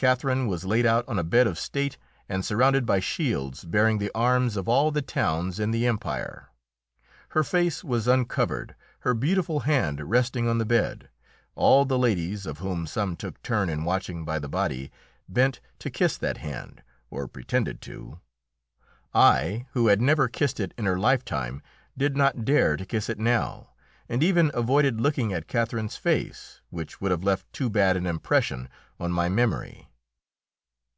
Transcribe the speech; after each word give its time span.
Catherine 0.00 0.46
was 0.46 0.64
laid 0.64 0.86
out 0.86 1.08
on 1.08 1.18
a 1.18 1.24
bed 1.24 1.48
of 1.48 1.58
state 1.58 1.98
and 2.28 2.44
surrounded 2.44 2.86
by 2.86 3.00
shields 3.00 3.64
bearing 3.64 3.98
the 3.98 4.12
arms 4.14 4.56
of 4.56 4.68
all 4.68 4.92
the 4.92 5.02
towns 5.02 5.58
in 5.58 5.72
the 5.72 5.88
empire. 5.88 6.50
Her 7.30 7.42
face 7.42 7.82
was 7.82 8.06
uncovered, 8.06 8.76
her 9.00 9.12
beautiful 9.12 9.58
hand 9.58 10.08
resting 10.08 10.46
on 10.46 10.58
the 10.58 10.64
bed. 10.64 11.08
All 11.56 11.84
the 11.84 11.98
ladies 11.98 12.46
of 12.46 12.58
whom 12.58 12.86
some 12.86 13.16
took 13.16 13.42
turn 13.42 13.68
in 13.68 13.82
watching 13.82 14.24
by 14.24 14.38
the 14.38 14.48
body 14.48 14.92
bent 15.28 15.58
to 15.80 15.90
kiss 15.90 16.16
that 16.18 16.36
hand, 16.36 16.84
or 17.10 17.26
pretended 17.26 17.80
to. 17.80 18.20
I, 19.12 19.66
who 19.72 19.88
had 19.88 20.00
never 20.00 20.28
kissed 20.28 20.60
it 20.60 20.72
in 20.78 20.84
her 20.84 20.96
lifetime, 20.96 21.60
did 21.96 22.16
not 22.16 22.44
dare 22.44 22.76
to 22.76 22.86
kiss 22.86 23.08
it 23.08 23.18
now, 23.18 23.70
and 24.08 24.22
even 24.22 24.52
avoided 24.54 25.00
looking 25.00 25.32
at 25.32 25.48
Catherine's 25.48 25.96
face, 25.96 26.60
which 26.70 27.00
would 27.00 27.10
have 27.10 27.24
left 27.24 27.52
too 27.52 27.68
bad 27.68 27.96
an 27.96 28.06
impression 28.06 28.68
on 29.00 29.10
my 29.10 29.28
memory. 29.28 29.86